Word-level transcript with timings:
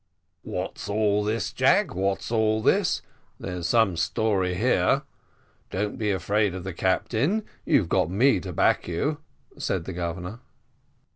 "What's 0.41 0.89
all 0.89 1.23
this, 1.23 1.53
Jack 1.53 1.93
what's 1.93 2.31
all 2.31 2.63
this? 2.63 3.03
there's 3.39 3.67
some 3.67 3.95
story 3.95 4.55
here 4.55 5.03
don't 5.69 5.99
be 5.99 6.09
afraid 6.09 6.55
of 6.55 6.63
the 6.63 6.73
captain 6.73 7.43
you've 7.67 7.91
me 8.09 8.39
to 8.39 8.51
back 8.51 8.87
you," 8.87 9.19
said 9.59 9.85
the 9.85 9.93
Governor. 9.93 10.39